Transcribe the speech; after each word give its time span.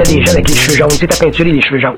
y 0.00 0.02
a 0.02 0.04
des 0.04 0.24
jeunes 0.24 0.36
avec 0.36 0.48
les 0.48 0.56
cheveux 0.56 0.76
jaunes. 0.76 0.88
Tu 0.88 0.96
sais, 0.96 1.06
ta 1.06 1.16
peinture 1.16 1.46
et 1.46 1.52
les 1.52 1.62
cheveux 1.62 1.80
jaunes. 1.80 1.96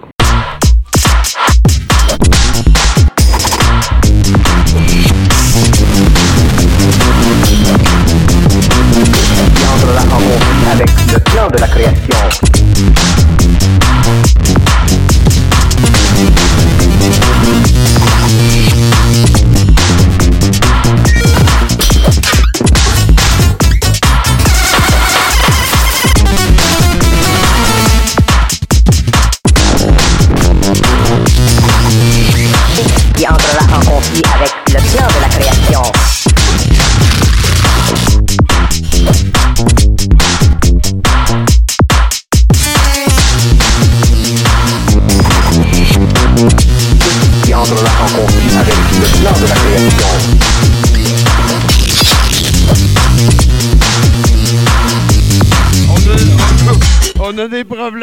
avec 10.73 10.89
le 11.13 11.19
plan 11.19 11.49
de 11.49 11.59
la 11.59 11.67
création. 11.67 11.92
des 57.53 57.65
problèmes. 57.65 58.02